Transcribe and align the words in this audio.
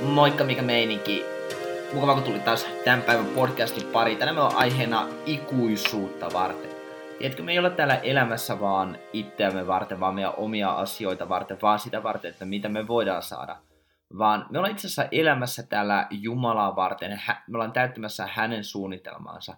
Moikka, 0.00 0.44
mikä 0.44 0.62
meininki. 0.62 1.24
Mukava, 1.94 2.14
kun 2.14 2.22
tuli 2.22 2.40
taas 2.40 2.66
tämän 2.84 3.02
päivän 3.02 3.26
podcastin 3.26 3.86
pari. 3.86 4.16
Tänään 4.16 4.36
meillä 4.36 4.50
on 4.50 4.56
aiheena 4.56 5.08
ikuisuutta 5.26 6.32
varten. 6.32 6.70
Tiedätkö, 7.18 7.42
me 7.42 7.52
ei 7.52 7.58
ole 7.58 7.70
täällä 7.70 7.94
elämässä 7.94 8.60
vaan 8.60 8.98
itseämme 9.12 9.66
varten, 9.66 10.00
vaan 10.00 10.14
meidän 10.14 10.32
omia 10.36 10.70
asioita 10.70 11.28
varten, 11.28 11.58
vaan 11.62 11.78
sitä 11.78 12.02
varten, 12.02 12.30
että 12.30 12.44
mitä 12.44 12.68
me 12.68 12.88
voidaan 12.88 13.22
saada. 13.22 13.56
Vaan 14.18 14.46
me 14.50 14.58
ollaan 14.58 14.72
itse 14.72 14.86
asiassa 14.86 15.08
elämässä 15.10 15.62
täällä 15.62 16.06
Jumalaa 16.10 16.76
varten. 16.76 17.22
Me 17.46 17.56
ollaan 17.56 17.72
täyttämässä 17.72 18.28
hänen 18.32 18.64
suunnitelmaansa. 18.64 19.56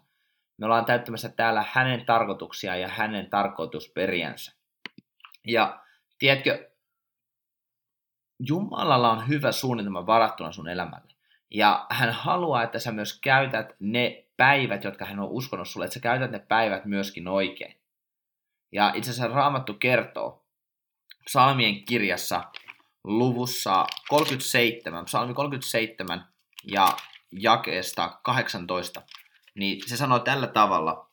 Me 0.56 0.66
ollaan 0.66 0.84
täyttämässä 0.84 1.28
täällä 1.28 1.64
hänen 1.72 2.06
tarkoituksia 2.06 2.76
ja 2.76 2.88
hänen 2.88 3.30
tarkoitusperiänsä. 3.30 4.52
Ja 5.46 5.80
tiedätkö, 6.18 6.70
Jumalalla 8.38 9.10
on 9.10 9.28
hyvä 9.28 9.52
suunnitelma 9.52 10.06
varattuna 10.06 10.52
sun 10.52 10.68
elämälle. 10.68 11.14
Ja 11.50 11.86
hän 11.90 12.12
haluaa, 12.12 12.62
että 12.62 12.78
sä 12.78 12.92
myös 12.92 13.20
käytät 13.20 13.76
ne 13.80 14.24
päivät, 14.36 14.84
jotka 14.84 15.04
hän 15.04 15.20
on 15.20 15.28
uskonut 15.28 15.68
sulle, 15.68 15.84
että 15.84 15.94
sä 15.94 16.00
käytät 16.00 16.30
ne 16.30 16.38
päivät 16.38 16.84
myöskin 16.84 17.28
oikein. 17.28 17.80
Ja 18.72 18.92
itse 18.94 19.10
asiassa 19.10 19.34
Raamattu 19.34 19.74
kertoo 19.74 20.44
psalmien 21.24 21.84
kirjassa 21.84 22.44
luvussa 23.04 23.86
37, 24.08 25.04
psalmi 25.04 25.34
37 25.34 26.26
ja 26.64 26.96
jakeesta 27.32 28.18
18, 28.22 29.02
niin 29.54 29.88
se 29.88 29.96
sanoo 29.96 30.18
tällä 30.18 30.46
tavalla. 30.46 31.08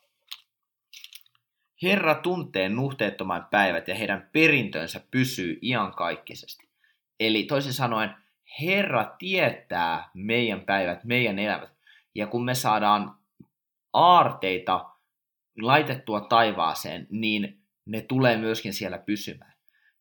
Herra 1.84 2.16
tuntee 2.16 2.70
nuhteettoman 2.70 3.48
päivät 3.52 3.88
ja 3.88 3.96
heidän 3.96 4.30
perintönsä 4.34 5.02
pysyy 5.12 5.60
iankaikkisesti. 5.62 6.65
Eli 7.20 7.44
toisin 7.44 7.74
sanoen, 7.74 8.16
Herra 8.62 9.16
tietää 9.20 10.10
meidän 10.14 10.62
päivät, 10.62 11.04
meidän 11.04 11.40
elämät. 11.40 11.70
Ja 12.16 12.28
kun 12.28 12.46
me 12.46 12.56
saadaan 12.56 13.16
aarteita 13.94 14.90
laitettua 15.62 16.22
taivaaseen, 16.22 17.08
niin 17.10 17.60
ne 17.86 18.02
tulee 18.02 18.38
myöskin 18.38 18.74
siellä 18.74 18.98
pysymään. 18.98 19.54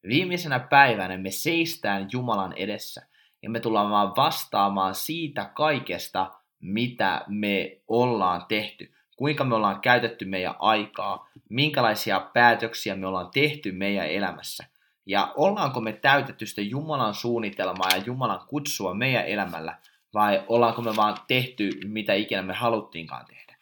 Viimeisenä 0.08 0.58
päivänä 0.60 1.16
me 1.16 1.30
seistään 1.30 2.08
Jumalan 2.12 2.52
edessä 2.52 3.06
ja 3.42 3.50
me 3.50 3.60
tullaan 3.60 3.90
vaan 3.90 4.16
vastaamaan 4.16 4.94
siitä 4.94 5.50
kaikesta, 5.54 6.32
mitä 6.60 7.24
me 7.28 7.80
ollaan 7.88 8.46
tehty. 8.48 8.94
Kuinka 9.16 9.44
me 9.44 9.54
ollaan 9.54 9.80
käytetty 9.80 10.24
meidän 10.24 10.54
aikaa, 10.58 11.28
minkälaisia 11.48 12.20
päätöksiä 12.20 12.96
me 12.96 13.06
ollaan 13.06 13.30
tehty 13.34 13.72
meidän 13.72 14.06
elämässä. 14.06 14.64
Ja 15.06 15.32
ollaanko 15.36 15.80
me 15.80 15.92
täytetty 15.92 16.46
sitä 16.46 16.60
Jumalan 16.60 17.14
suunnitelmaa 17.14 17.90
ja 17.90 18.02
Jumalan 18.06 18.46
kutsua 18.46 18.94
meidän 18.94 19.26
elämällä, 19.26 19.78
vai 20.14 20.44
ollaanko 20.48 20.82
me 20.82 20.96
vaan 20.96 21.16
tehty, 21.28 21.70
mitä 21.84 22.14
ikinä 22.14 22.42
me 22.42 22.54
haluttiinkaan 22.54 23.26
tehdä. 23.26 23.56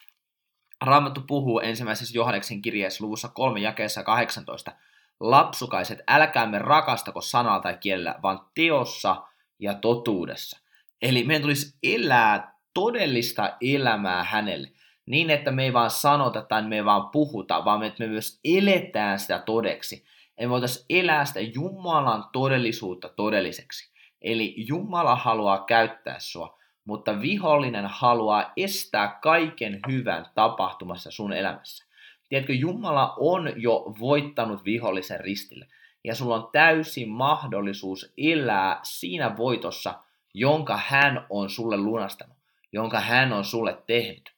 Raamattu 0.85 1.21
puhuu 1.27 1.61
ensimmäisessä 1.61 2.19
Johanneksen 2.19 2.63
kirjeessä 2.63 3.05
luvussa 3.05 3.29
3 3.29 3.61
jakeessa 3.61 4.03
18. 4.03 4.73
Lapsukaiset, 5.21 5.99
älkäämme 6.09 6.59
rakastako 6.59 7.21
sanalla 7.21 7.61
tai 7.61 7.79
kielellä, 7.81 8.15
vaan 8.23 8.41
teossa 8.55 9.23
ja 9.59 9.75
totuudessa. 9.75 10.59
Eli 11.03 11.25
meidän 11.25 11.43
tulisi 11.43 11.77
elää 11.83 12.59
todellista 12.75 13.57
elämää 13.61 14.25
hänelle. 14.25 14.73
Niin, 15.07 15.31
että 15.31 15.51
me 15.51 15.65
ei 15.65 15.73
vaan 15.73 15.91
sanota 15.91 16.43
tai 16.43 16.63
me 16.63 16.77
ei 16.77 16.85
vaan 16.85 17.09
puhuta, 17.09 17.65
vaan 17.65 17.83
että 17.83 18.05
me 18.05 18.11
myös 18.11 18.41
eletään 18.45 19.19
sitä 19.19 19.39
todeksi 19.39 20.05
me 20.41 20.49
voitaisiin 20.49 20.87
elää 20.89 21.25
sitä 21.25 21.41
Jumalan 21.41 22.25
todellisuutta 22.33 23.09
todelliseksi. 23.09 23.93
Eli 24.23 24.55
Jumala 24.57 25.17
haluaa 25.17 25.65
käyttää 25.65 26.17
sua, 26.19 26.59
mutta 26.85 27.21
vihollinen 27.21 27.87
haluaa 27.87 28.53
estää 28.57 29.19
kaiken 29.23 29.81
hyvän 29.89 30.27
tapahtumassa 30.35 31.11
sun 31.11 31.33
elämässä. 31.33 31.85
Tiedätkö, 32.29 32.53
Jumala 32.53 33.15
on 33.19 33.53
jo 33.57 33.95
voittanut 34.01 34.65
vihollisen 34.65 35.21
ristille, 35.21 35.67
ja 36.05 36.15
sulla 36.15 36.35
on 36.35 36.49
täysin 36.53 37.09
mahdollisuus 37.09 38.13
elää 38.19 38.81
siinä 38.83 39.37
voitossa, 39.37 39.95
jonka 40.35 40.81
hän 40.87 41.27
on 41.31 41.51
sulle 41.51 41.77
lunastanut, 41.77 42.37
jonka 42.73 43.01
hän 43.01 43.33
on 43.33 43.45
sulle 43.45 43.83
tehnyt. 43.87 44.33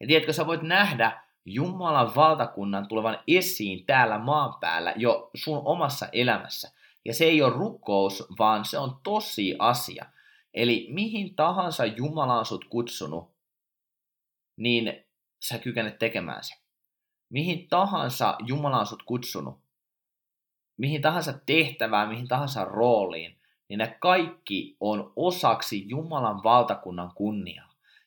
Ja 0.00 0.06
tiedätkö, 0.06 0.32
sä 0.32 0.46
voit 0.46 0.62
nähdä 0.62 1.20
Jumalan 1.46 2.14
valtakunnan 2.14 2.88
tulevan 2.88 3.18
esiin 3.28 3.86
täällä 3.86 4.18
maan 4.18 4.60
päällä 4.60 4.94
jo 4.96 5.30
sun 5.34 5.62
omassa 5.64 6.08
elämässä. 6.12 6.70
Ja 7.04 7.14
se 7.14 7.24
ei 7.24 7.42
ole 7.42 7.52
rukous, 7.52 8.26
vaan 8.38 8.64
se 8.64 8.78
on 8.78 9.00
tosi 9.02 9.56
asia. 9.58 10.06
Eli 10.54 10.88
mihin 10.90 11.36
tahansa 11.36 11.84
Jumala 11.84 12.38
on 12.38 12.46
sut 12.46 12.64
kutsunut, 12.64 13.34
niin 14.56 15.04
sä 15.40 15.58
kykenet 15.58 15.98
tekemään 15.98 16.44
se. 16.44 16.54
Mihin 17.28 17.68
tahansa 17.68 18.36
Jumala 18.46 18.80
on 18.80 18.86
sut 18.86 19.02
kutsunut, 19.02 19.58
mihin 20.76 21.02
tahansa 21.02 21.32
tehtävään, 21.46 22.08
mihin 22.08 22.28
tahansa 22.28 22.64
rooliin, 22.64 23.38
niin 23.68 23.78
ne 23.78 23.96
kaikki 24.00 24.76
on 24.80 25.12
osaksi 25.16 25.88
Jumalan 25.88 26.42
valtakunnan 26.42 27.12
kunniaa. 27.14 27.65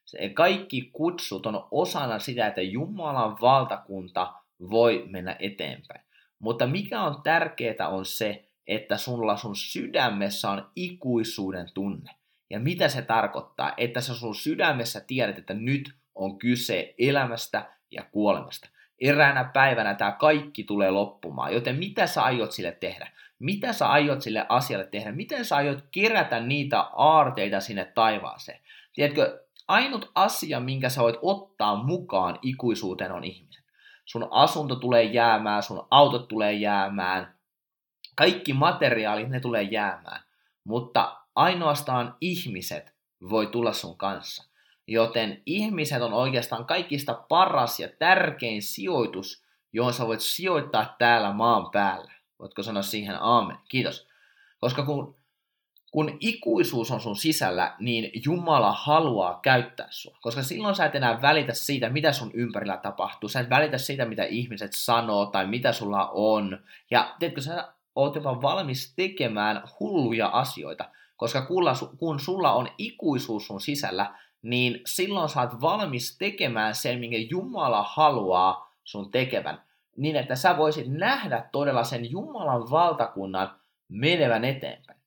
Se 0.09 0.29
kaikki 0.29 0.89
kutsut 0.93 1.45
on 1.45 1.67
osana 1.71 2.19
sitä, 2.19 2.47
että 2.47 2.61
Jumalan 2.61 3.37
valtakunta 3.41 4.33
voi 4.69 5.05
mennä 5.09 5.35
eteenpäin. 5.39 6.01
Mutta 6.39 6.67
mikä 6.67 7.01
on 7.01 7.21
tärkeää 7.23 7.87
on 7.89 8.05
se, 8.05 8.49
että 8.67 8.97
sulla 8.97 9.37
sun 9.37 9.55
sydämessä 9.55 10.49
on 10.49 10.71
ikuisuuden 10.75 11.67
tunne. 11.73 12.11
Ja 12.49 12.59
mitä 12.59 12.87
se 12.87 13.01
tarkoittaa? 13.01 13.73
Että 13.77 14.01
sä 14.01 14.15
sun 14.15 14.35
sydämessä 14.35 15.01
tiedät, 15.07 15.37
että 15.37 15.53
nyt 15.53 15.93
on 16.15 16.39
kyse 16.39 16.93
elämästä 16.97 17.73
ja 17.91 18.03
kuolemasta. 18.03 18.69
Eräänä 19.01 19.43
päivänä 19.43 19.93
tämä 19.95 20.11
kaikki 20.11 20.63
tulee 20.63 20.91
loppumaan, 20.91 21.53
joten 21.53 21.75
mitä 21.75 22.07
sä 22.07 22.23
aiot 22.23 22.51
sille 22.51 22.71
tehdä? 22.71 23.11
Mitä 23.39 23.73
sä 23.73 23.87
aiot 23.87 24.21
sille 24.21 24.45
asialle 24.49 24.87
tehdä? 24.87 25.11
Miten 25.11 25.45
sä 25.45 25.55
aiot 25.55 25.83
kerätä 25.91 26.39
niitä 26.39 26.79
aarteita 26.79 27.59
sinne 27.59 27.85
taivaaseen? 27.85 28.59
Tiedätkö, 28.93 29.48
ainut 29.69 30.11
asia, 30.15 30.59
minkä 30.59 30.89
sä 30.89 31.01
voit 31.01 31.19
ottaa 31.21 31.83
mukaan 31.83 32.39
ikuisuuteen 32.41 33.11
on 33.11 33.23
ihmiset. 33.23 33.63
Sun 34.05 34.27
asunto 34.31 34.75
tulee 34.75 35.03
jäämään, 35.03 35.63
sun 35.63 35.87
autot 35.91 36.27
tulee 36.27 36.53
jäämään, 36.53 37.35
kaikki 38.15 38.53
materiaalit, 38.53 39.29
ne 39.29 39.39
tulee 39.39 39.63
jäämään. 39.63 40.21
Mutta 40.63 41.17
ainoastaan 41.35 42.15
ihmiset 42.21 42.93
voi 43.29 43.47
tulla 43.47 43.73
sun 43.73 43.97
kanssa. 43.97 44.49
Joten 44.87 45.41
ihmiset 45.45 46.01
on 46.01 46.13
oikeastaan 46.13 46.65
kaikista 46.65 47.13
paras 47.29 47.79
ja 47.79 47.89
tärkein 47.99 48.61
sijoitus, 48.61 49.43
johon 49.73 49.93
sä 49.93 50.07
voit 50.07 50.19
sijoittaa 50.19 50.95
täällä 50.99 51.33
maan 51.33 51.71
päällä. 51.71 52.11
Voitko 52.39 52.63
sanoa 52.63 52.83
siihen 52.83 53.17
aamen? 53.21 53.57
Kiitos. 53.69 54.07
Koska 54.59 54.85
kun 54.85 55.18
kun 55.91 56.17
ikuisuus 56.19 56.91
on 56.91 56.99
sun 56.99 57.15
sisällä, 57.15 57.75
niin 57.79 58.11
Jumala 58.25 58.71
haluaa 58.71 59.39
käyttää 59.41 59.87
sua. 59.89 60.17
Koska 60.21 60.43
silloin 60.43 60.75
sä 60.75 60.85
et 60.85 60.95
enää 60.95 61.21
välitä 61.21 61.53
siitä, 61.53 61.89
mitä 61.89 62.11
sun 62.11 62.31
ympärillä 62.33 62.77
tapahtuu. 62.77 63.29
Sä 63.29 63.39
et 63.39 63.49
välitä 63.49 63.77
siitä, 63.77 64.05
mitä 64.05 64.23
ihmiset 64.23 64.73
sanoo 64.73 65.25
tai 65.25 65.47
mitä 65.47 65.73
sulla 65.73 66.09
on. 66.09 66.59
Ja 66.91 67.15
tiedätkö, 67.19 67.41
sä 67.41 67.73
oot 67.95 68.15
jopa 68.15 68.41
valmis 68.41 68.93
tekemään 68.95 69.63
hulluja 69.79 70.27
asioita. 70.27 70.85
Koska 71.17 71.47
kun 71.97 72.19
sulla 72.19 72.53
on 72.53 72.67
ikuisuus 72.77 73.47
sun 73.47 73.61
sisällä, 73.61 74.15
niin 74.41 74.81
silloin 74.85 75.29
sä 75.29 75.41
oot 75.41 75.61
valmis 75.61 76.17
tekemään 76.17 76.75
sen, 76.75 76.99
minkä 76.99 77.17
Jumala 77.17 77.83
haluaa 77.83 78.73
sun 78.83 79.11
tekevän. 79.11 79.61
Niin, 79.97 80.15
että 80.15 80.35
sä 80.35 80.57
voisit 80.57 80.87
nähdä 80.87 81.49
todella 81.51 81.83
sen 81.83 82.11
Jumalan 82.11 82.71
valtakunnan 82.71 83.59
menevän 83.89 84.45
eteenpäin. 84.45 84.98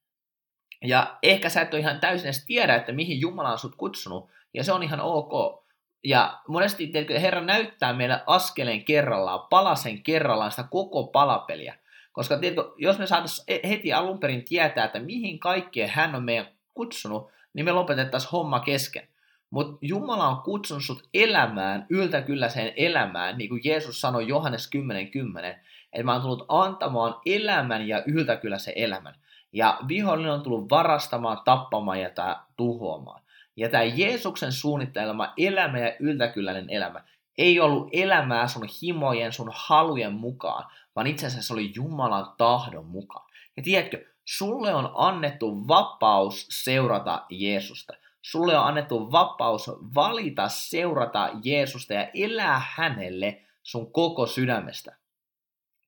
Ja 0.82 1.18
ehkä 1.22 1.48
sä 1.48 1.60
et 1.60 1.74
ole 1.74 1.80
ihan 1.80 2.00
täysin 2.00 2.26
edes 2.26 2.46
tiedä, 2.46 2.76
että 2.76 2.92
mihin 2.92 3.20
Jumala 3.20 3.52
on 3.52 3.58
sut 3.58 3.76
kutsunut, 3.76 4.30
ja 4.54 4.64
se 4.64 4.72
on 4.72 4.82
ihan 4.82 5.00
ok. 5.00 5.62
Ja 6.04 6.40
monesti 6.48 6.86
tiedätkö, 6.86 7.20
Herra 7.20 7.40
näyttää 7.40 7.92
meille 7.92 8.20
askeleen 8.26 8.84
kerrallaan, 8.84 9.46
palasen 9.50 10.02
kerrallaan 10.02 10.50
sitä 10.50 10.64
koko 10.70 11.06
palapeliä. 11.06 11.74
Koska 12.12 12.38
tiedätkö, 12.38 12.72
jos 12.76 12.98
me 12.98 13.06
saataisiin 13.06 13.44
e- 13.48 13.68
heti 13.68 13.92
alun 13.92 14.18
perin 14.18 14.44
tietää, 14.44 14.84
että 14.84 14.98
mihin 14.98 15.38
kaikkeen 15.38 15.88
hän 15.88 16.14
on 16.14 16.24
meidän 16.24 16.46
kutsunut, 16.74 17.30
niin 17.54 17.64
me 17.64 17.72
lopetettaisiin 17.72 18.30
homma 18.30 18.60
kesken. 18.60 19.08
Mutta 19.50 19.78
Jumala 19.80 20.28
on 20.28 20.42
kutsunut 20.42 20.84
sut 20.84 21.08
elämään, 21.14 21.86
yltäkylläiseen 21.90 22.72
elämään, 22.76 23.38
niin 23.38 23.48
kuin 23.48 23.60
Jeesus 23.64 24.00
sanoi 24.00 24.28
Johannes 24.28 24.70
10.10, 24.76 25.10
10, 25.10 25.50
että 25.92 26.04
mä 26.04 26.12
oon 26.12 26.22
tullut 26.22 26.46
antamaan 26.48 27.14
elämän 27.26 27.88
ja 27.88 28.02
yltäkylläisen 28.06 28.74
elämän. 28.76 29.14
Ja 29.52 29.78
vihollinen 29.88 30.32
on 30.32 30.42
tullut 30.42 30.70
varastamaan, 30.70 31.40
tappamaan 31.44 32.00
ja 32.00 32.10
tuhoamaan. 32.56 33.22
Ja 33.56 33.68
tämä 33.68 33.82
Jeesuksen 33.82 34.52
suunnittelema 34.52 35.32
elämä 35.36 35.78
ja 35.78 35.96
yltäkylläinen 36.00 36.70
elämä 36.70 37.04
ei 37.38 37.60
ollut 37.60 37.88
elämää 37.92 38.48
sun 38.48 38.68
himojen, 38.82 39.32
sun 39.32 39.50
halujen 39.54 40.12
mukaan, 40.12 40.70
vaan 40.96 41.06
itse 41.06 41.26
asiassa 41.26 41.46
se 41.46 41.52
oli 41.52 41.72
Jumalan 41.74 42.32
tahdon 42.38 42.86
mukaan. 42.86 43.30
Ja 43.56 43.62
tiedätkö, 43.62 44.04
sulle 44.24 44.74
on 44.74 44.92
annettu 44.94 45.68
vapaus 45.68 46.46
seurata 46.50 47.26
Jeesusta. 47.30 47.92
Sulle 48.22 48.58
on 48.58 48.66
annettu 48.66 49.12
vapaus 49.12 49.70
valita 49.94 50.48
seurata 50.48 51.30
Jeesusta 51.42 51.94
ja 51.94 52.08
elää 52.14 52.62
hänelle 52.74 53.42
sun 53.62 53.92
koko 53.92 54.26
sydämestä. 54.26 54.96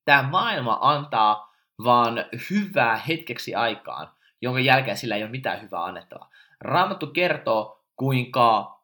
Tämä 0.05 0.23
maailma 0.23 0.79
antaa 0.81 1.54
vaan 1.85 2.25
hyvää 2.50 2.97
hetkeksi 2.97 3.55
aikaan, 3.55 4.11
jonka 4.43 4.61
jälkeen 4.61 4.97
sillä 4.97 5.17
ei 5.17 5.23
ole 5.23 5.31
mitään 5.31 5.62
hyvää 5.62 5.85
annettavaa. 5.85 6.31
Raamattu 6.61 7.06
kertoo, 7.06 7.85
kuinka 7.97 8.81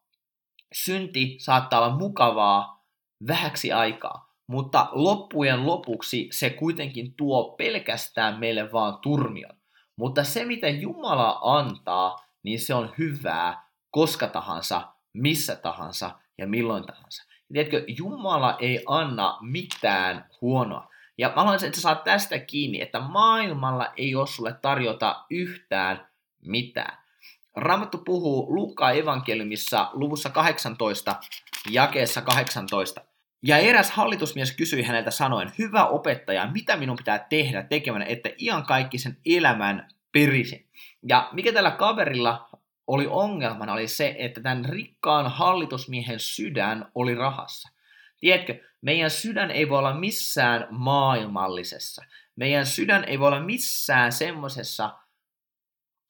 synti 0.73 1.35
saattaa 1.39 1.85
olla 1.85 1.97
mukavaa 1.97 2.85
vähäksi 3.27 3.71
aikaa, 3.71 4.33
mutta 4.47 4.89
loppujen 4.91 5.65
lopuksi 5.65 6.27
se 6.31 6.49
kuitenkin 6.49 7.13
tuo 7.13 7.55
pelkästään 7.57 8.39
meille 8.39 8.71
vaan 8.71 8.97
turmion. 9.01 9.55
Mutta 9.95 10.23
se, 10.23 10.45
mitä 10.45 10.69
Jumala 10.69 11.39
antaa, 11.41 12.15
niin 12.43 12.59
se 12.59 12.73
on 12.73 12.93
hyvää 12.97 13.71
koska 13.91 14.27
tahansa, 14.27 14.87
missä 15.13 15.55
tahansa 15.55 16.11
ja 16.37 16.47
milloin 16.47 16.85
tahansa. 16.85 17.23
Tiedätkö, 17.53 17.83
Jumala 17.87 18.57
ei 18.59 18.83
anna 18.87 19.37
mitään 19.41 20.29
huonoa. 20.41 20.87
Ja 21.21 21.33
mä 21.35 21.41
haluaisin, 21.41 21.67
että 21.67 21.77
sä 21.77 21.81
saat 21.81 22.03
tästä 22.03 22.39
kiinni, 22.39 22.81
että 22.81 22.99
maailmalla 22.99 23.93
ei 23.97 24.15
ole 24.15 24.27
sulle 24.27 24.53
tarjota 24.61 25.25
yhtään 25.29 26.07
mitään. 26.45 26.97
Raamattu 27.55 27.97
puhuu 27.97 28.55
Luukkaan 28.55 28.97
evankeliumissa 28.97 29.89
luvussa 29.93 30.29
18, 30.29 31.15
jakeessa 31.69 32.21
18. 32.21 33.01
Ja 33.43 33.57
eräs 33.57 33.91
hallitusmies 33.91 34.51
kysyi 34.51 34.83
häneltä 34.83 35.11
sanoen, 35.11 35.51
hyvä 35.57 35.85
opettaja, 35.85 36.51
mitä 36.51 36.77
minun 36.77 36.95
pitää 36.95 37.19
tehdä 37.29 37.63
tekemään, 37.63 38.07
että 38.07 38.29
iankaikkisen 38.39 39.17
elämän 39.25 39.87
perisin. 40.11 40.69
Ja 41.09 41.29
mikä 41.31 41.53
tällä 41.53 41.71
kaverilla 41.71 42.49
oli 42.87 43.07
ongelmana 43.09 43.73
oli 43.73 43.87
se, 43.87 44.15
että 44.17 44.41
tämän 44.41 44.65
rikkaan 44.65 45.31
hallitusmiehen 45.31 46.19
sydän 46.19 46.91
oli 46.95 47.15
rahassa. 47.15 47.69
Tiedätkö, 48.21 48.59
meidän 48.81 49.09
sydän 49.09 49.51
ei 49.51 49.69
voi 49.69 49.79
olla 49.79 49.93
missään 49.93 50.67
maailmallisessa. 50.69 52.03
Meidän 52.35 52.65
sydän 52.65 53.03
ei 53.03 53.19
voi 53.19 53.27
olla 53.27 53.39
missään 53.39 54.11
semmoisessa, 54.11 54.93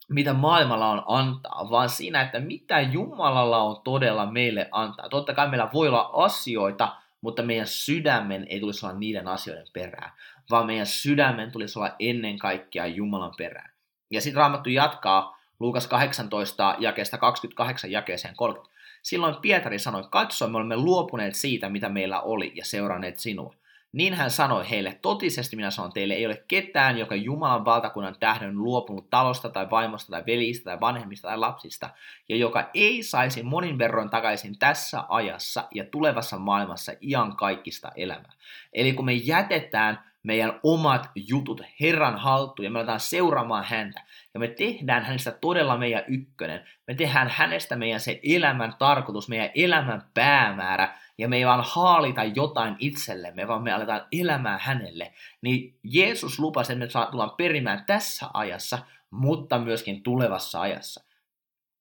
mitä 0.08 0.32
maailmalla 0.32 0.90
on 0.90 1.02
antaa, 1.06 1.70
vaan 1.70 1.88
siinä, 1.88 2.22
että 2.22 2.40
mitä 2.40 2.80
Jumalalla 2.80 3.62
on 3.62 3.82
todella 3.84 4.26
meille 4.26 4.68
antaa. 4.70 5.08
Totta 5.08 5.34
kai 5.34 5.48
meillä 5.48 5.70
voi 5.72 5.88
olla 5.88 6.10
asioita, 6.12 6.96
mutta 7.20 7.42
meidän 7.42 7.66
sydämen 7.66 8.46
ei 8.48 8.60
tulisi 8.60 8.86
olla 8.86 8.98
niiden 8.98 9.28
asioiden 9.28 9.66
perään, 9.72 10.12
vaan 10.50 10.66
meidän 10.66 10.86
sydämen 10.86 11.52
tulisi 11.52 11.78
olla 11.78 11.96
ennen 11.98 12.38
kaikkea 12.38 12.86
Jumalan 12.86 13.34
perään. 13.36 13.70
Ja 14.10 14.20
sitten 14.20 14.38
Raamattu 14.38 14.70
jatkaa 14.70 15.38
Luukas 15.60 15.86
18 15.86 16.76
jakeesta 16.78 17.18
28 17.18 17.90
jakeeseen 17.90 18.36
30. 18.36 18.71
Silloin 19.02 19.36
Pietari 19.36 19.78
sanoi, 19.78 20.04
katso, 20.10 20.48
me 20.48 20.56
olemme 20.56 20.76
luopuneet 20.76 21.34
siitä, 21.34 21.68
mitä 21.68 21.88
meillä 21.88 22.20
oli, 22.20 22.52
ja 22.54 22.64
seuranneet 22.64 23.18
sinua. 23.18 23.54
Niin 23.92 24.14
hän 24.14 24.30
sanoi 24.30 24.70
heille, 24.70 24.98
totisesti 25.02 25.56
minä 25.56 25.70
sanon 25.70 25.92
teille, 25.92 26.14
ei 26.14 26.26
ole 26.26 26.44
ketään, 26.48 26.98
joka 26.98 27.14
Jumalan 27.14 27.64
valtakunnan 27.64 28.16
tähden 28.20 28.58
luopunut 28.58 29.10
talosta 29.10 29.48
tai 29.48 29.70
vaimosta 29.70 30.10
tai 30.10 30.22
velistä 30.26 30.64
tai 30.64 30.80
vanhemmista 30.80 31.28
tai 31.28 31.38
lapsista, 31.38 31.90
ja 32.28 32.36
joka 32.36 32.70
ei 32.74 33.02
saisi 33.02 33.42
monin 33.42 33.78
verroin 33.78 34.10
takaisin 34.10 34.58
tässä 34.58 35.04
ajassa 35.08 35.68
ja 35.74 35.84
tulevassa 35.84 36.38
maailmassa 36.38 36.92
ian 37.00 37.36
kaikista 37.36 37.92
elämää. 37.96 38.32
Eli 38.72 38.92
kun 38.92 39.04
me 39.04 39.12
jätetään 39.12 40.11
meidän 40.22 40.60
omat 40.62 41.10
jutut 41.14 41.60
Herran 41.80 42.18
haltuun 42.18 42.64
ja 42.64 42.70
me 42.70 42.78
aletaan 42.78 43.00
seuraamaan 43.00 43.64
häntä. 43.64 44.02
Ja 44.34 44.40
me 44.40 44.48
tehdään 44.48 45.04
hänestä 45.04 45.30
todella 45.30 45.78
meidän 45.78 46.04
ykkönen. 46.08 46.64
Me 46.86 46.94
tehdään 46.94 47.28
hänestä 47.28 47.76
meidän 47.76 48.00
se 48.00 48.20
elämän 48.22 48.74
tarkoitus, 48.78 49.28
meidän 49.28 49.50
elämän 49.54 50.02
päämäärä. 50.14 50.94
Ja 51.18 51.28
me 51.28 51.36
ei 51.36 51.46
vaan 51.46 51.64
haalita 51.66 52.24
jotain 52.24 52.76
itsellemme, 52.78 53.48
vaan 53.48 53.62
me 53.62 53.72
aletaan 53.72 54.06
elämään 54.12 54.60
hänelle. 54.62 55.12
Niin 55.42 55.78
Jeesus 55.84 56.38
lupasi, 56.38 56.72
että 56.72 56.84
me 56.84 57.06
tullaan 57.10 57.36
perimään 57.36 57.84
tässä 57.84 58.26
ajassa, 58.34 58.78
mutta 59.10 59.58
myöskin 59.58 60.02
tulevassa 60.02 60.60
ajassa. 60.60 61.04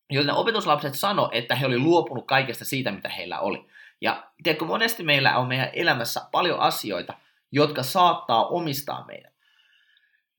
Joten 0.10 0.34
opetuslapset 0.34 0.96
sano, 0.96 1.30
että 1.32 1.56
he 1.56 1.66
oli 1.66 1.80
luopunut 1.80 2.28
kaikesta 2.28 2.66
siitä, 2.66 2.92
mitä 2.92 3.10
heillä 3.10 3.40
oli. 3.40 3.68
Ja 4.02 4.24
tiedätkö, 4.44 4.66
monesti 4.66 5.04
meillä 5.04 5.38
on 5.38 5.48
meidän 5.48 5.70
elämässä 5.74 6.22
paljon 6.32 6.60
asioita, 6.60 7.14
jotka 7.51 7.83
saattaa 7.83 8.48
omistaa 8.48 9.06
meidät. 9.06 9.33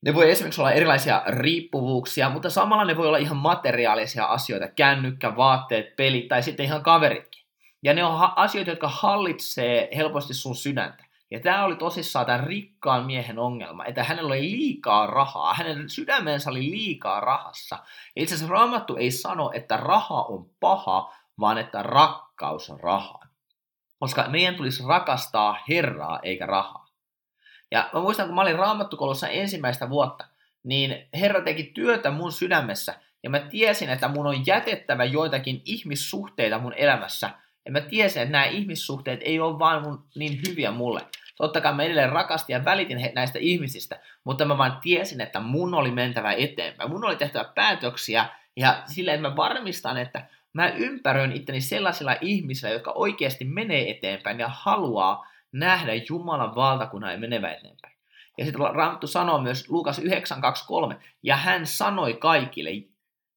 Ne 0.03 0.15
voi 0.15 0.31
esimerkiksi 0.31 0.61
olla 0.61 0.73
erilaisia 0.73 1.23
riippuvuuksia, 1.27 2.31
mutta 2.31 2.51
samalla 2.51 2.85
ne 2.85 2.97
voi 2.97 3.07
olla 3.07 3.19
ihan 3.19 3.37
materiaalisia 3.37 4.25
asioita, 4.25 4.69
kännykkä, 4.69 5.37
vaatteet, 5.37 5.97
pelit 5.97 6.29
tai 6.29 6.43
sitten 6.43 6.67
ihan 6.67 6.83
kaveritkin. 6.83 7.43
Ja 7.83 7.95
ne 7.95 8.05
on 8.05 8.19
ha- 8.19 8.33
asioita, 8.37 8.71
jotka 8.71 8.89
hallitsee 8.89 9.89
helposti 9.97 10.35
sun 10.35 10.57
sydäntä. 10.57 11.05
Ja 11.31 11.41
tämä 11.41 11.65
oli 11.65 11.77
tosissaan 11.77 12.27
tämän 12.27 12.47
rikkaan 12.47 13.07
miehen 13.07 13.39
ongelma, 13.39 13.85
että 13.85 14.05
hänellä 14.05 14.29
oli 14.29 14.41
liikaa 14.41 15.07
rahaa, 15.07 15.55
hänen 15.55 15.91
sydämensä 15.91 16.51
oli 16.51 16.71
liikaa 16.71 17.21
rahassa. 17.21 17.79
Ja 18.17 18.23
itse 18.23 18.35
asiassa 18.35 18.53
Raamattu 18.53 18.97
ei 18.97 19.11
sano, 19.11 19.51
että 19.55 19.77
raha 19.77 20.23
on 20.23 20.51
paha, 20.61 21.15
vaan 21.41 21.59
että 21.59 21.83
rakkaus 21.83 22.71
on 22.71 22.81
rahaa. 22.81 23.27
Koska 23.99 24.29
meidän 24.29 24.55
tulisi 24.55 24.83
rakastaa 24.87 25.59
Herraa 25.69 26.19
eikä 26.23 26.47
rahaa. 26.47 26.82
Ja 27.73 27.91
mä 27.93 28.01
muistan, 28.01 28.27
kun 28.27 28.35
mä 28.35 28.41
olin 28.41 28.59
raamattukolossa 28.59 29.29
ensimmäistä 29.29 29.91
vuotta, 29.91 30.25
niin 30.65 31.09
Herra 31.15 31.41
teki 31.41 31.65
työtä 31.65 32.11
mun 32.11 32.33
sydämessä, 32.33 32.95
ja 33.23 33.31
mä 33.31 33.39
tiesin, 33.39 33.91
että 33.91 34.09
mun 34.09 34.27
on 34.27 34.47
jätettävä 34.47 35.05
joitakin 35.05 35.63
ihmissuhteita 35.65 36.59
mun 36.59 36.73
elämässä, 36.77 37.31
ja 37.65 37.73
mä 37.73 37.81
tiesin, 37.81 38.23
että 38.23 38.33
nämä 38.33 38.45
ihmissuhteet 38.45 39.21
ei 39.23 39.41
ole 39.41 39.59
vaan 39.59 39.83
mun 39.83 40.05
niin 40.15 40.41
hyviä 40.49 40.71
mulle. 40.71 41.01
Totta 41.37 41.61
kai 41.61 41.75
mä 41.75 41.83
edelleen 41.83 42.13
rakastin 42.13 42.55
ja 42.55 42.65
välitin 42.65 42.99
he, 42.99 43.13
näistä 43.15 43.39
ihmisistä, 43.39 44.01
mutta 44.25 44.45
mä 44.45 44.59
vaan 44.59 44.79
tiesin, 44.83 45.21
että 45.21 45.41
mun 45.41 45.75
oli 45.75 45.91
mentävä 45.91 46.33
eteenpäin. 46.33 46.91
Mun 46.91 47.05
oli 47.05 47.17
tehtävä 47.17 47.45
päätöksiä, 47.55 48.27
ja 48.57 48.83
silleen, 48.87 49.23
mä 49.23 49.37
varmistan, 49.37 49.99
että 49.99 50.27
mä 50.53 50.69
ympäröin 50.69 51.33
itteni 51.33 51.61
sellaisilla 51.61 52.17
ihmisillä, 52.21 52.73
jotka 52.73 52.93
oikeasti 52.93 53.45
menee 53.45 53.91
eteenpäin 53.91 54.41
ja 54.41 54.49
haluaa 54.49 55.32
nähdä 55.53 55.93
Jumalan 56.09 56.55
valtakunnan 56.55 57.13
ja 57.13 57.19
menevä 57.19 57.53
eteenpäin. 57.53 57.97
Ja 58.39 58.45
sitten 58.45 58.75
Raamattu 58.75 59.07
sanoo 59.07 59.41
myös 59.41 59.71
Luukas 59.71 59.99
9.23, 59.99 60.05
ja 61.23 61.37
hän 61.37 61.67
sanoi 61.67 62.15
kaikille, 62.15 62.71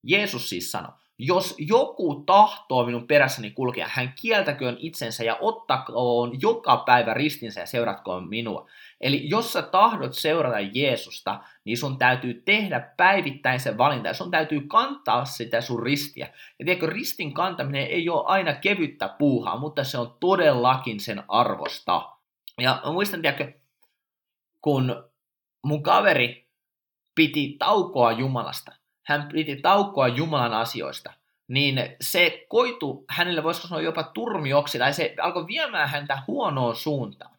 Jeesus 0.04 0.50
siis 0.50 0.72
sanoi, 0.72 0.94
jos 1.20 1.56
joku 1.58 2.24
tahtoo 2.26 2.86
minun 2.86 3.08
perässäni 3.08 3.52
kulkea, 3.52 3.88
hän 3.90 4.14
kieltäköön 4.22 4.78
itsensä 4.80 5.24
ja 5.24 5.38
ottakoon 5.42 6.42
joka 6.42 6.78
päivä 6.78 7.14
ristinsä 7.14 7.60
ja 7.60 7.66
seuratkoon 7.66 8.30
minua. 8.30 8.70
Eli 9.02 9.30
jos 9.30 9.54
sä 9.54 9.62
tahdot 9.62 10.14
seurata 10.14 10.60
Jeesusta, 10.60 11.40
niin 11.66 11.78
sun 11.78 11.98
täytyy 11.98 12.34
tehdä 12.46 12.80
päivittäin 12.98 13.60
se 13.60 13.78
valinta 13.78 14.08
ja 14.08 14.14
sun 14.14 14.32
täytyy 14.32 14.62
kantaa 14.62 15.26
sitä 15.26 15.62
sun 15.62 15.84
ristiä. 15.84 16.26
Ja 16.60 16.66
tiedätkö, 16.66 16.86
ristin 16.86 17.34
kantaminen 17.34 17.88
ei 17.88 18.10
ole 18.10 18.24
aina 18.26 18.54
kevyttä 18.54 19.16
puuhaa, 19.20 19.60
mutta 19.60 19.84
se 19.84 19.98
on 19.98 20.18
todellakin 20.20 21.00
sen 21.00 21.24
arvosta. 21.28 22.10
Ja 22.62 22.82
mä 22.86 22.92
muistan, 22.92 23.22
tiedätkö, 23.22 23.54
kun 24.62 25.10
mun 25.64 25.84
kaveri 25.84 26.48
piti 27.16 27.56
taukoa 27.60 28.12
Jumalasta, 28.12 28.72
hän 29.06 29.30
piti 29.34 29.56
taukoa 29.56 30.08
Jumalan 30.08 30.54
asioista, 30.54 31.14
niin 31.48 31.96
se 32.02 32.46
koitu 32.50 33.06
hänelle, 33.10 33.44
voisiko 33.44 33.68
sanoa 33.68 33.82
jopa 33.82 34.04
turmioksi, 34.04 34.80
tai 34.80 34.94
se 34.94 35.16
alkoi 35.22 35.48
viemään 35.48 35.90
häntä 35.90 36.22
huonoon 36.28 36.76
suuntaan. 36.76 37.36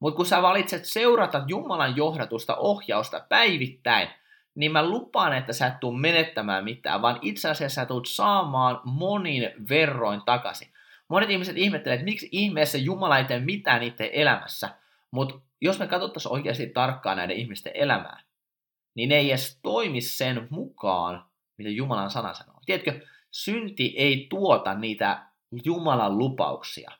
Mutta 0.00 0.16
kun 0.16 0.26
sä 0.26 0.42
valitset 0.42 0.84
seurata 0.84 1.44
Jumalan 1.46 1.96
johdatusta 1.96 2.56
ohjausta 2.56 3.20
päivittäin, 3.28 4.08
niin 4.54 4.72
mä 4.72 4.88
lupaan, 4.88 5.32
että 5.32 5.52
sä 5.52 5.66
et 5.66 5.80
tuu 5.80 5.92
menettämään 5.92 6.64
mitään, 6.64 7.02
vaan 7.02 7.18
itse 7.22 7.50
asiassa 7.50 7.74
sä 7.74 7.86
tulet 7.86 8.06
saamaan 8.06 8.80
monin 8.84 9.50
verroin 9.68 10.22
takaisin. 10.22 10.68
Monet 11.08 11.30
ihmiset 11.30 11.56
ihmettelevät, 11.56 12.00
että 12.00 12.10
miksi 12.10 12.28
ihmeessä 12.32 12.78
Jumala 12.78 13.18
ei 13.18 13.24
tee 13.24 13.40
mitään 13.40 13.80
niiden 13.80 14.10
elämässä, 14.12 14.68
mutta 15.10 15.38
jos 15.60 15.78
me 15.78 15.86
katsottaisiin 15.86 16.32
oikeasti 16.32 16.66
tarkkaan 16.66 17.16
näiden 17.16 17.36
ihmisten 17.36 17.72
elämää, 17.74 18.20
niin 19.00 19.08
ne 19.08 19.16
ei 19.16 19.30
edes 19.30 19.58
toimi 19.62 20.00
sen 20.00 20.46
mukaan, 20.50 21.24
mitä 21.58 21.70
Jumalan 21.70 22.10
sana 22.10 22.34
sanoo. 22.34 22.56
Tiedätkö, 22.66 23.06
synti 23.30 23.94
ei 23.96 24.26
tuota 24.30 24.74
niitä 24.74 25.26
Jumalan 25.64 26.18
lupauksia. 26.18 26.90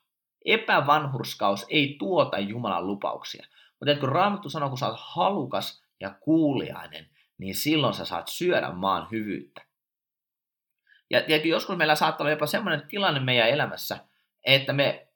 Epävanhurskaus 0.45 1.66
ei 1.69 1.97
tuota 1.99 2.38
Jumalan 2.38 2.87
lupauksia. 2.87 3.47
Mutta 3.80 4.00
kun 4.00 4.09
Raamattu 4.09 4.50
sanoo, 4.50 4.69
kun 4.69 4.78
sä 4.78 4.87
oot 4.87 5.00
halukas 5.00 5.83
ja 6.00 6.11
kuuliainen, 6.11 7.09
niin 7.38 7.54
silloin 7.54 7.95
sä 7.95 8.04
saat 8.04 8.28
syödä 8.28 8.71
maan 8.73 9.09
hyvyyttä. 9.11 9.62
Ja 11.11 11.23
tiedätkö, 11.23 11.49
joskus 11.49 11.76
meillä 11.76 11.95
saattaa 11.95 12.25
olla 12.25 12.30
jopa 12.30 12.47
semmoinen 12.47 12.88
tilanne 12.88 13.21
meidän 13.21 13.49
elämässä, 13.49 13.99
että 14.45 14.73
me 14.73 15.09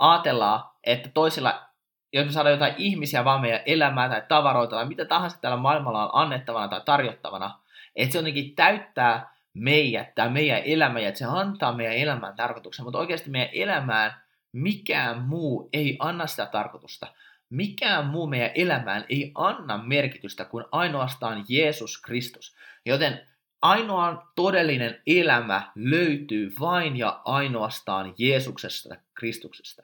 ajatellaan, 0.00 0.70
että 0.84 1.08
toisilla 1.08 1.68
jos 2.14 2.26
me 2.26 2.32
saadaan 2.32 2.52
jotain 2.52 2.74
ihmisiä 2.78 3.24
vaan 3.24 3.40
meidän 3.40 3.60
elämää 3.66 4.08
tai 4.08 4.22
tavaroita 4.28 4.76
tai 4.76 4.86
mitä 4.86 5.04
tahansa 5.04 5.40
täällä 5.40 5.56
maailmalla 5.56 6.04
on 6.04 6.22
annettavana 6.22 6.68
tai 6.68 6.80
tarjottavana, 6.84 7.58
että 7.96 8.12
se 8.12 8.18
jotenkin 8.18 8.54
täyttää 8.54 9.34
meidät 9.54 10.14
tai 10.14 10.30
meidän 10.30 10.62
elämä 10.64 11.00
ja 11.00 11.08
että 11.08 11.18
se 11.18 11.24
antaa 11.28 11.72
meidän 11.72 11.96
elämään 11.96 12.36
tarkoituksen, 12.36 12.84
mutta 12.84 12.98
oikeasti 12.98 13.30
meidän 13.30 13.50
elämään 13.52 14.14
mikään 14.52 15.22
muu 15.22 15.68
ei 15.72 15.96
anna 15.98 16.26
sitä 16.26 16.46
tarkoitusta. 16.46 17.06
Mikään 17.50 18.06
muu 18.06 18.26
meidän 18.26 18.50
elämään 18.54 19.04
ei 19.08 19.32
anna 19.34 19.78
merkitystä 19.78 20.44
kuin 20.44 20.64
ainoastaan 20.72 21.44
Jeesus 21.48 22.02
Kristus. 22.02 22.56
Joten 22.86 23.26
ainoa 23.62 24.32
todellinen 24.36 25.02
elämä 25.06 25.72
löytyy 25.74 26.52
vain 26.60 26.96
ja 26.96 27.20
ainoastaan 27.24 28.14
Jeesuksesta, 28.18 28.96
Kristuksesta. 29.14 29.82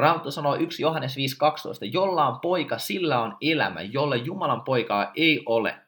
Raamattu 0.00 0.30
sanoo 0.30 0.54
1 0.54 0.82
Johannes 0.82 1.16
5.12, 1.16 1.20
jolla 1.92 2.26
on 2.26 2.40
poika, 2.40 2.78
sillä 2.78 3.20
on 3.20 3.36
elämä, 3.40 3.80
jolle 3.80 4.16
Jumalan 4.16 4.62
poikaa 4.62 5.12
ei 5.16 5.42
ole. 5.46 5.78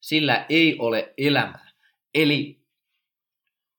Sillä 0.00 0.46
ei 0.48 0.78
ole 0.78 1.14
elämää. 1.18 1.70
Eli 2.14 2.60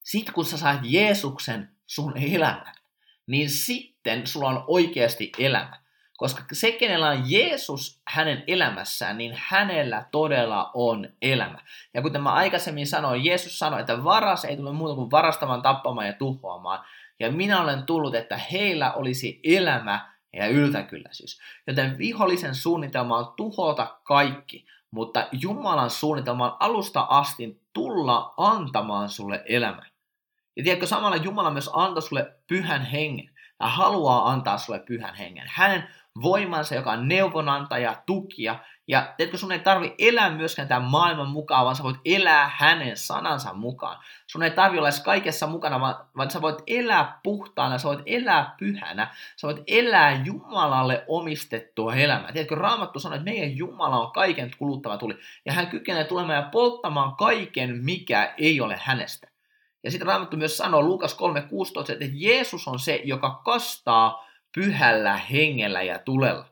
sit 0.03 0.31
kun 0.31 0.45
sä 0.45 0.57
saat 0.57 0.79
Jeesuksen 0.83 1.69
sun 1.87 2.17
elämän, 2.17 2.75
niin 3.27 3.49
sitten 3.49 4.27
sulla 4.27 4.49
on 4.49 4.63
oikeasti 4.67 5.31
elämä. 5.37 5.79
Koska 6.17 6.43
se, 6.51 6.71
kenellä 6.71 7.09
on 7.09 7.31
Jeesus 7.31 8.01
hänen 8.07 8.43
elämässään, 8.47 9.17
niin 9.17 9.33
hänellä 9.37 10.05
todella 10.11 10.71
on 10.73 11.09
elämä. 11.21 11.59
Ja 11.93 12.01
kuten 12.01 12.23
mä 12.23 12.31
aikaisemmin 12.31 12.87
sanoin, 12.87 13.25
Jeesus 13.25 13.59
sanoi, 13.59 13.79
että 13.79 14.03
varas 14.03 14.45
ei 14.45 14.57
tule 14.57 14.73
muuta 14.73 14.95
kuin 14.95 15.11
varastamaan, 15.11 15.61
tappamaan 15.61 16.07
ja 16.07 16.13
tuhoamaan. 16.13 16.85
Ja 17.19 17.31
minä 17.31 17.61
olen 17.61 17.83
tullut, 17.83 18.15
että 18.15 18.37
heillä 18.37 18.93
olisi 18.93 19.39
elämä 19.43 20.13
ja 20.33 20.47
yltäkylläisyys. 20.47 21.39
Joten 21.67 21.97
vihollisen 21.97 22.55
suunnitelma 22.55 23.17
on 23.17 23.33
tuhota 23.37 23.99
kaikki, 24.03 24.65
mutta 24.91 25.27
Jumalan 25.31 25.89
suunnitelma 25.89 26.45
on 26.51 26.57
alusta 26.59 27.01
asti 27.01 27.61
tulla 27.73 28.33
antamaan 28.37 29.09
sulle 29.09 29.43
elämä. 29.45 29.85
Ja 30.55 30.63
tiedätkö, 30.63 30.87
samalla 30.87 31.15
Jumala 31.15 31.51
myös 31.51 31.69
antoi 31.73 32.01
sulle 32.01 32.35
pyhän 32.47 32.81
hengen. 32.81 33.38
Hän 33.61 33.71
haluaa 33.71 34.29
antaa 34.29 34.57
sulle 34.57 34.79
pyhän 34.79 35.15
hengen. 35.15 35.45
Hänen 35.47 35.87
voimansa, 36.21 36.75
joka 36.75 36.91
on 36.91 37.07
neuvonantaja, 37.07 37.95
tukija. 38.05 38.59
Ja 38.87 39.13
tiedätkö, 39.17 39.37
sun 39.37 39.51
ei 39.51 39.59
tarvi 39.59 39.95
elää 39.99 40.29
myöskään 40.29 40.67
tämän 40.67 40.89
maailman 40.89 41.29
mukaan, 41.29 41.65
vaan 41.65 41.75
sä 41.75 41.83
voit 41.83 41.99
elää 42.05 42.51
hänen 42.57 42.97
sanansa 42.97 43.53
mukaan. 43.53 43.97
Sun 44.27 44.43
ei 44.43 44.51
tarvi 44.51 44.77
olla 44.77 44.89
kaikessa 45.05 45.47
mukana, 45.47 45.79
vaan, 45.79 45.95
vaan 46.17 46.31
sä 46.31 46.41
voit 46.41 46.63
elää 46.67 47.19
puhtaana, 47.23 47.77
sä 47.77 47.87
voit 47.87 48.03
elää 48.05 48.55
pyhänä, 48.59 49.07
sä 49.35 49.47
voit 49.47 49.63
elää 49.67 50.21
Jumalalle 50.25 51.03
omistettua 51.07 51.95
elämää. 51.95 52.31
Tiedätkö, 52.31 52.55
Raamattu 52.55 52.99
sanoo, 52.99 53.15
että 53.15 53.31
meidän 53.31 53.57
Jumala 53.57 53.99
on 53.99 54.11
kaiken 54.11 54.51
kuluttava 54.59 54.97
tuli, 54.97 55.17
ja 55.45 55.53
hän 55.53 55.67
kykenee 55.67 56.03
tulemaan 56.03 56.43
ja 56.43 56.49
polttamaan 56.51 57.15
kaiken, 57.15 57.83
mikä 57.83 58.33
ei 58.37 58.61
ole 58.61 58.79
hänestä. 58.83 59.28
Ja 59.83 59.91
sitten 59.91 60.07
Raamattu 60.07 60.37
myös 60.37 60.57
sanoo 60.57 60.81
Luukas 60.81 61.17
3.16, 61.85 61.91
että 61.91 62.05
Jeesus 62.13 62.67
on 62.67 62.79
se, 62.79 63.01
joka 63.03 63.41
kastaa 63.45 64.27
pyhällä 64.55 65.17
hengellä 65.17 65.81
ja 65.81 65.99
tulella. 65.99 66.45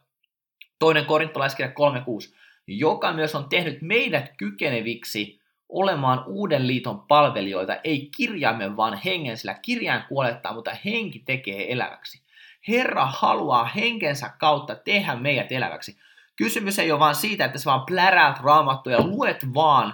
Toinen 0.79 1.05
korintolaiskirja 1.05 1.71
3.6, 1.71 2.35
joka 2.67 3.13
myös 3.13 3.35
on 3.35 3.49
tehnyt 3.49 3.81
meidät 3.81 4.31
kykeneviksi 4.37 5.41
olemaan 5.69 6.23
uuden 6.27 6.67
liiton 6.67 6.99
palvelijoita, 6.99 7.75
ei 7.83 8.09
kirjaimen 8.17 8.77
vaan 8.77 9.01
hengen, 9.05 9.37
sillä 9.37 9.53
kirjain 9.53 10.03
kuolettaa, 10.09 10.53
mutta 10.53 10.71
henki 10.85 11.19
tekee 11.19 11.71
eläväksi. 11.73 12.21
Herra 12.67 13.05
haluaa 13.05 13.65
henkensä 13.65 14.29
kautta 14.39 14.75
tehdä 14.75 15.15
meidät 15.15 15.51
eläväksi. 15.51 15.97
Kysymys 16.35 16.79
ei 16.79 16.91
ole 16.91 16.99
vaan 16.99 17.15
siitä, 17.15 17.45
että 17.45 17.59
sä 17.59 17.65
vaan 17.65 17.85
pläräät 17.85 18.39
raamattuja 18.39 18.97
ja 18.97 19.07
luet 19.07 19.53
vaan 19.53 19.93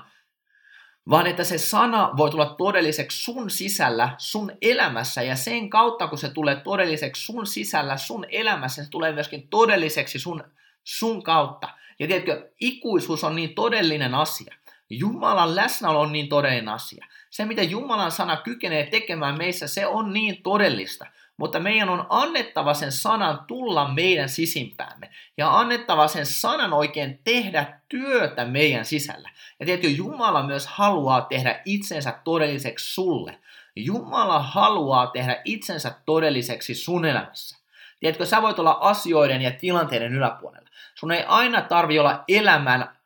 vaan 1.10 1.28
että 1.28 1.44
se 1.44 1.58
sana 1.58 2.12
voi 2.18 2.32
tulla 2.32 2.56
todelliseksi 2.58 3.24
sun 3.24 3.50
sisällä, 3.50 4.16
sun 4.18 4.52
elämässä, 4.62 5.22
ja 5.22 5.36
sen 5.36 5.70
kautta, 5.70 6.08
kun 6.08 6.18
se 6.18 6.30
tulee 6.30 6.56
todelliseksi 6.56 7.26
sun 7.26 7.48
sisällä, 7.48 7.98
sun 7.98 8.26
elämässä, 8.30 8.84
se 8.84 8.90
tulee 8.90 9.12
myöskin 9.12 9.48
todelliseksi 9.48 10.20
sun, 10.20 10.44
sun 10.84 11.24
kautta. 11.24 11.70
Ja 12.00 12.08
tiedätkö, 12.08 12.52
ikuisuus 12.60 13.24
on 13.24 13.36
niin 13.36 13.56
todellinen 13.56 14.16
asia. 14.16 14.56
Jumalan 14.90 15.56
läsnäolo 15.56 16.02
on 16.02 16.12
niin 16.12 16.30
todellinen 16.30 16.70
asia. 16.70 17.06
Se, 17.30 17.46
mitä 17.46 17.64
Jumalan 17.64 18.12
sana 18.12 18.38
kykenee 18.38 18.86
tekemään 18.86 19.38
meissä, 19.38 19.68
se 19.68 19.88
on 19.88 20.14
niin 20.14 20.44
todellista 20.44 21.06
mutta 21.44 21.60
meidän 21.60 21.90
on 21.90 22.06
annettava 22.10 22.74
sen 22.74 22.92
sanan 22.92 23.40
tulla 23.48 23.88
meidän 23.88 24.30
sisimpäämme 24.30 25.10
ja 25.38 25.60
annettava 25.60 26.08
sen 26.08 26.26
sanan 26.26 26.74
oikein 26.74 27.20
tehdä 27.24 27.80
työtä 27.90 28.46
meidän 28.46 28.86
sisällä. 28.86 29.30
Ja 29.60 29.66
tiedätkö, 29.66 29.88
Jumala 29.88 30.44
myös 30.44 30.68
haluaa 30.68 31.22
tehdä 31.22 31.62
itsensä 31.66 32.20
todelliseksi 32.24 32.94
sulle. 32.94 33.40
Jumala 33.76 34.40
haluaa 34.40 35.08
tehdä 35.08 35.42
itsensä 35.46 35.96
todelliseksi 36.06 36.76
sun 36.76 37.06
elämässä. 37.06 37.58
Tiedätkö, 38.00 38.26
sä 38.26 38.42
voit 38.42 38.60
olla 38.60 38.78
asioiden 38.82 39.42
ja 39.42 39.52
tilanteiden 39.52 40.14
yläpuolella. 40.14 40.70
Sun 40.96 41.12
ei 41.12 41.24
aina 41.28 41.62
tarvi 41.62 42.00
olla 42.00 42.24
elämän 42.28 42.98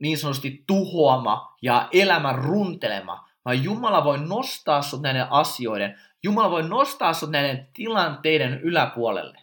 niin 0.00 0.18
sanotusti 0.18 0.64
tuhoama 0.66 1.56
ja 1.62 1.88
elämän 1.92 2.34
runtelema, 2.34 3.28
vaan 3.44 3.64
Jumala 3.64 4.04
voi 4.04 4.18
nostaa 4.18 4.82
sut 4.82 5.02
näiden 5.02 5.32
asioiden 5.32 5.98
Jumala 6.24 6.50
voi 6.50 6.68
nostaa 6.68 7.12
sinut 7.12 7.32
näiden 7.32 7.68
tilanteiden 7.72 8.60
yläpuolelle. 8.60 9.38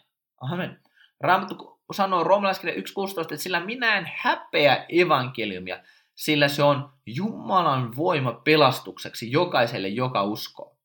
Amen. 0.52 0.80
Raamattu 1.20 1.80
sanoo 1.92 2.24
roomalaiskirja 2.24 2.74
1.16, 2.74 2.80
että 3.22 3.36
sillä 3.36 3.60
minä 3.60 3.98
en 3.98 4.10
häpeä 4.16 4.86
evankeliumia, 4.88 5.78
sillä 6.14 6.48
se 6.48 6.62
on 6.62 6.92
Jumalan 7.06 7.96
voima 7.96 8.32
pelastukseksi 8.32 9.32
jokaiselle, 9.32 9.88
joka 9.88 10.22
uskoo. 10.22 10.76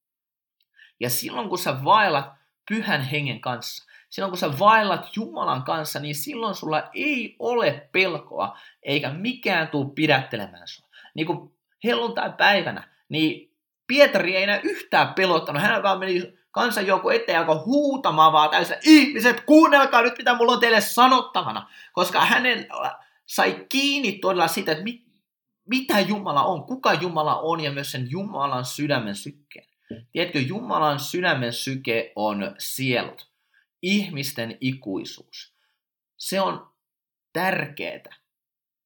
Ja 0.99 1.09
silloin 1.09 1.49
kun 1.49 1.57
sä 1.57 1.83
vaellat 1.83 2.33
pyhän 2.69 3.01
hengen 3.01 3.41
kanssa, 3.41 3.91
silloin 4.09 4.31
kun 4.31 4.37
sä 4.37 4.59
vaellat 4.59 5.15
Jumalan 5.15 5.63
kanssa, 5.63 5.99
niin 5.99 6.15
silloin 6.15 6.55
sulla 6.55 6.89
ei 6.93 7.35
ole 7.39 7.89
pelkoa, 7.91 8.57
eikä 8.83 9.09
mikään 9.09 9.67
tule 9.67 9.93
pidättelemään 9.95 10.67
sua. 10.67 10.87
Niin 11.13 11.27
kuin 11.27 11.53
helluntai-päivänä, 11.83 12.89
niin 13.09 13.46
Pietari 13.87 14.35
ei 14.35 14.43
enää 14.43 14.59
yhtään 14.63 15.13
pelottanut. 15.13 15.61
Hän 15.61 15.83
vaan 15.83 15.99
meni 15.99 16.33
kansanjoukko 16.51 17.11
eteen 17.11 17.39
alkoi 17.39 17.55
huutamaan 17.55 18.33
vaan 18.33 18.49
täysin, 18.49 18.75
ihmiset, 18.83 19.41
kuunnelkaa 19.41 20.01
nyt, 20.01 20.17
mitä 20.17 20.35
mulla 20.35 20.51
on 20.51 20.59
teille 20.59 20.81
sanottavana. 20.81 21.69
Koska 21.93 22.25
hänen 22.25 22.67
sai 23.25 23.65
kiinni 23.69 24.11
todella 24.11 24.47
sitä, 24.47 24.71
että 24.71 24.83
mit, 24.83 25.05
mitä 25.69 25.99
Jumala 25.99 26.43
on, 26.43 26.63
kuka 26.63 26.93
Jumala 26.93 27.39
on 27.39 27.59
ja 27.59 27.71
myös 27.71 27.91
sen 27.91 28.11
Jumalan 28.11 28.65
sydämen 28.65 29.15
sykkeen. 29.15 29.67
Tiedätkö, 30.11 30.39
Jumalan 30.39 30.99
sydämen 30.99 31.53
syke 31.53 32.11
on 32.15 32.55
sielut, 32.57 33.27
ihmisten 33.81 34.57
ikuisuus. 34.61 35.53
Se 36.17 36.41
on 36.41 36.71
tärkeää, 37.33 38.15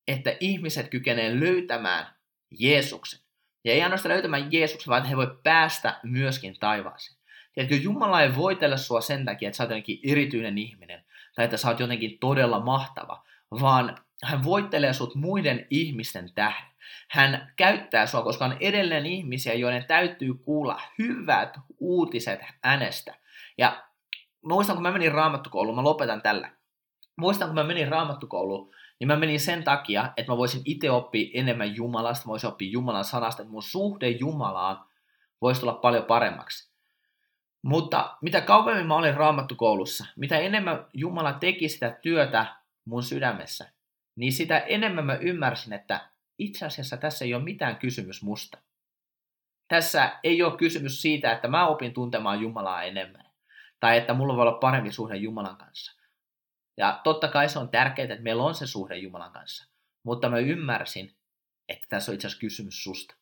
että 0.08 0.38
ihmiset 0.40 0.90
kykenevät 0.90 1.40
löytämään 1.40 2.16
Jeesuksen. 2.60 3.21
Ja 3.64 3.74
ei 3.74 3.82
ainoastaan 3.84 4.14
löytämään 4.14 4.52
Jeesuksen, 4.52 4.92
vaan 4.92 5.06
he 5.06 5.18
voi 5.18 5.40
päästä 5.44 6.00
myöskin 6.04 6.60
taivaaseen. 6.60 7.22
Tiedätkö, 7.54 7.76
Jumala 7.76 8.22
ei 8.22 8.36
voitella 8.36 8.78
sua 8.78 9.02
sen 9.02 9.26
takia, 9.26 9.48
että 9.48 9.58
sä 9.58 9.64
oot 9.64 9.70
jotenkin 9.70 10.00
erityinen 10.04 10.58
ihminen, 10.58 11.06
tai 11.36 11.46
että 11.46 11.58
sä 11.58 11.68
oot 11.68 11.80
jotenkin 11.80 12.20
todella 12.20 12.60
mahtava, 12.60 13.24
vaan 13.62 13.98
hän 14.24 14.44
voittelee 14.44 14.94
sut 14.94 15.16
muiden 15.16 15.68
ihmisten 15.70 16.34
tähden. 16.34 16.72
Hän 17.10 17.54
käyttää 17.56 18.06
sua, 18.06 18.22
koska 18.22 18.46
on 18.46 18.58
edelleen 18.60 19.06
ihmisiä, 19.06 19.54
joiden 19.54 19.86
täytyy 19.86 20.34
kuulla 20.34 20.82
hyvät 20.98 21.58
uutiset 21.80 22.40
hänestä. 22.64 23.16
Ja 23.58 23.84
muistan, 24.42 24.76
kun 24.76 24.84
mä 24.84 24.92
menin 24.92 25.12
raamattukouluun, 25.12 25.76
mä 25.76 25.84
lopetan 25.84 26.22
tällä. 26.22 26.52
Muistan, 27.22 27.48
kun 27.48 27.56
mä 27.56 27.64
menin 27.64 27.88
raamattukouluun, 27.88 28.74
niin 29.00 29.08
mä 29.08 29.16
menin 29.16 29.40
sen 29.40 29.64
takia, 29.64 30.14
että 30.18 30.32
mä 30.32 30.38
voisin 30.38 30.62
itse 30.66 30.92
oppia 30.92 31.32
enemmän 31.34 31.76
Jumalasta, 31.76 32.26
mä 32.26 32.32
voisin 32.32 32.50
oppia 32.50 32.72
Jumalan 32.72 33.06
sanasta, 33.06 33.42
että 33.42 33.52
mun 33.52 33.64
suhde 33.64 34.10
Jumalaan 34.10 34.86
voisi 35.42 35.62
tulla 35.62 35.74
paljon 35.74 36.06
paremmaksi. 36.06 36.72
Mutta 37.64 38.18
mitä 38.22 38.42
kauemmin 38.42 38.88
mä 38.88 38.96
olin 38.96 39.18
raamattukoulussa, 39.18 40.06
mitä 40.16 40.38
enemmän 40.38 40.86
Jumala 40.94 41.34
teki 41.34 41.70
sitä 41.70 41.98
työtä 42.02 42.46
mun 42.86 43.04
sydämessä, 43.04 43.72
niin 44.16 44.34
sitä 44.34 44.60
enemmän 44.60 45.06
mä 45.06 45.16
ymmärsin, 45.16 45.74
että 45.74 46.10
itse 46.38 46.66
asiassa 46.66 46.98
tässä 46.98 47.26
ei 47.26 47.34
ole 47.34 47.44
mitään 47.44 47.76
kysymys 47.76 48.24
musta. 48.24 48.58
Tässä 49.68 50.20
ei 50.24 50.44
ole 50.44 50.58
kysymys 50.58 51.02
siitä, 51.02 51.32
että 51.32 51.48
mä 51.48 51.68
opin 51.68 51.94
tuntemaan 51.94 52.42
Jumalaa 52.42 52.84
enemmän, 52.84 53.26
tai 53.80 53.98
että 53.98 54.14
mulla 54.14 54.36
voi 54.36 54.42
olla 54.42 54.58
parempi 54.58 54.92
suhde 54.92 55.16
Jumalan 55.16 55.58
kanssa. 55.58 56.01
Ja 56.78 57.02
totta 57.04 57.28
kai 57.28 57.50
se 57.50 57.60
on 57.60 57.70
tärkeää, 57.70 58.14
että 58.14 58.24
meillä 58.24 58.44
on 58.44 58.56
se 58.56 58.68
suhde 58.68 58.98
Jumalan 58.98 59.32
kanssa. 59.32 59.72
Mutta 60.04 60.30
mä 60.30 60.38
ymmärsin, 60.38 61.16
että 61.70 61.86
tässä 61.90 62.12
on 62.12 62.16
itse 62.16 62.28
asiassa 62.28 62.42
kysymys 62.42 62.84
susta. 62.84 63.16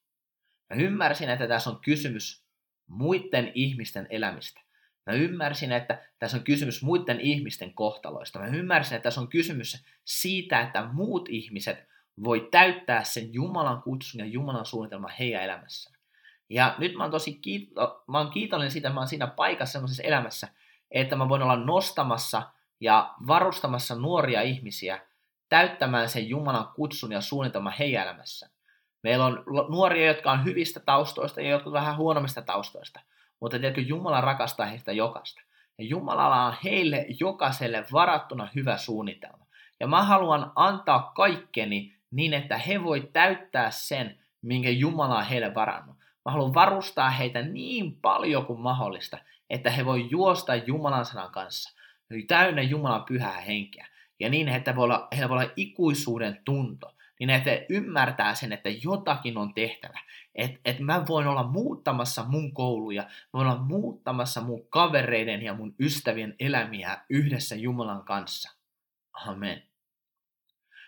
Mä 0.70 0.82
ymmärsin, 0.82 1.30
että 1.30 1.48
tässä 1.48 1.70
on 1.70 1.80
kysymys 1.82 2.46
muiden 2.88 3.52
ihmisten 3.56 4.08
elämistä. 4.10 4.62
Mä 5.06 5.14
ymmärsin, 5.14 5.72
että 5.72 6.04
tässä 6.20 6.38
on 6.38 6.44
kysymys 6.44 6.84
muiden 6.84 7.20
ihmisten 7.20 7.74
kohtaloista. 7.74 8.40
Mä 8.40 8.48
ymmärsin, 8.48 8.96
että 8.96 9.04
tässä 9.04 9.22
on 9.22 9.28
kysymys 9.28 9.86
siitä, 10.06 10.62
että 10.62 10.90
muut 10.94 11.30
ihmiset 11.30 11.90
voi 12.24 12.48
täyttää 12.52 13.04
sen 13.04 13.34
Jumalan 13.34 13.82
kutsun 13.82 14.20
ja 14.20 14.26
Jumalan 14.26 14.66
suunnitelman 14.66 15.14
heidän 15.20 15.44
elämässään. 15.44 16.00
Ja 16.50 16.76
nyt 16.78 16.96
mä 16.96 17.04
oon 17.04 17.12
tosi 17.12 17.34
kiito- 17.34 18.04
mä 18.08 18.18
oon 18.18 18.32
kiitollinen 18.32 18.72
siitä, 18.72 18.88
että 18.88 18.94
mä 18.94 19.00
oon 19.00 19.08
siinä 19.08 19.28
paikassa 19.28 19.72
semmoisessa 19.72 20.04
elämässä, 20.04 20.48
että 20.92 21.16
mä 21.16 21.30
voin 21.30 21.42
olla 21.42 21.66
nostamassa 21.66 22.52
ja 22.82 23.14
varustamassa 23.28 23.96
nuoria 23.96 24.42
ihmisiä 24.42 25.02
täyttämään 25.50 26.10
sen 26.10 26.30
Jumalan 26.30 26.68
kutsun 26.76 27.12
ja 27.12 27.22
suunnitelman 27.22 27.74
heidän 27.80 28.04
elämässään. 28.04 28.52
Meillä 29.04 29.26
on 29.26 29.44
nuoria, 29.70 30.08
jotka 30.08 30.32
on 30.32 30.46
hyvistä 30.46 30.80
taustoista 30.80 31.42
ja 31.42 31.50
jotkut 31.50 31.74
vähän 31.74 31.98
huonommista 31.98 32.42
taustoista. 32.42 33.00
Mutta 33.40 33.60
tiedätkö, 33.60 33.82
Jumala 33.82 34.22
rakastaa 34.22 34.66
heistä 34.66 34.92
jokasta. 34.92 35.42
Ja 35.78 35.86
Jumalalla 35.86 36.46
on 36.46 36.54
heille 36.64 37.06
jokaiselle 37.20 37.86
varattuna 37.92 38.50
hyvä 38.56 38.78
suunnitelma. 38.78 39.46
Ja 39.80 39.88
mä 39.88 40.04
haluan 40.04 40.52
antaa 40.56 41.12
kaikkeni 41.16 41.96
niin, 42.12 42.34
että 42.34 42.58
he 42.58 42.84
voi 42.84 43.10
täyttää 43.14 43.72
sen, 43.72 44.20
minkä 44.42 44.70
Jumala 44.70 45.18
on 45.18 45.26
heille 45.26 45.56
varannut. 45.56 45.98
Mä 46.26 46.32
haluan 46.32 46.54
varustaa 46.54 47.10
heitä 47.10 47.42
niin 47.42 47.96
paljon 48.02 48.46
kuin 48.46 48.60
mahdollista, 48.60 49.18
että 49.50 49.72
he 49.72 49.86
voi 49.86 50.08
juosta 50.10 50.56
Jumalan 50.56 51.06
sanan 51.06 51.32
kanssa, 51.32 51.79
täynnä 52.28 52.62
Jumalan 52.62 53.06
pyhää 53.06 53.42
henkeä. 53.42 53.88
Ja 54.20 54.30
niin, 54.30 54.48
että 54.48 54.76
voi 54.76 54.84
olla, 54.84 55.08
heillä 55.12 55.30
voi 55.30 55.38
olla 55.38 55.52
ikuisuuden 55.56 56.42
tunto 56.46 56.96
niin 57.20 57.30
että 57.30 57.66
ymmärtää 57.70 58.36
sen, 58.36 58.52
että 58.52 58.70
jotakin 58.84 59.38
on 59.38 59.54
tehtävä. 59.54 60.00
Että 60.36 60.60
et 60.66 60.80
mä 60.80 61.06
voin 61.08 61.28
olla 61.28 61.44
muuttamassa 61.44 62.24
mun 62.24 62.54
kouluja, 62.54 63.04
mä 63.04 63.10
voin 63.34 63.48
olla 63.48 63.62
muuttamassa 63.62 64.42
mun 64.42 64.68
kavereiden 64.70 65.42
ja 65.42 65.54
mun 65.54 65.76
ystävien 65.80 66.36
elämiä 66.40 67.06
yhdessä 67.10 67.56
Jumalan 67.56 68.06
kanssa. 68.06 68.52
Amen. 69.28 69.64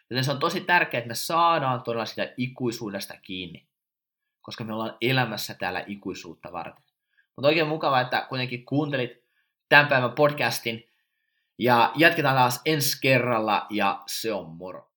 Joten 0.09 0.23
se 0.23 0.31
on 0.31 0.39
tosi 0.39 0.61
tärkeää, 0.61 0.99
että 0.99 1.07
me 1.07 1.15
saadaan 1.15 1.81
todella 1.81 2.05
sitä 2.05 2.33
ikuisuudesta 2.37 3.13
kiinni, 3.21 3.67
koska 4.41 4.63
me 4.63 4.73
ollaan 4.73 4.97
elämässä 5.01 5.53
täällä 5.53 5.83
ikuisuutta 5.87 6.51
varten. 6.51 6.83
Mutta 7.35 7.47
oikein 7.47 7.67
mukava, 7.67 8.01
että 8.01 8.25
kuitenkin 8.29 8.65
kuuntelit 8.65 9.23
tämän 9.69 9.87
päivän 9.87 10.11
podcastin, 10.11 10.90
ja 11.59 11.91
jatketaan 11.95 12.35
taas 12.35 12.61
ensi 12.65 12.97
kerralla, 13.01 13.65
ja 13.69 14.03
se 14.07 14.33
on 14.33 14.49
moro. 14.57 14.87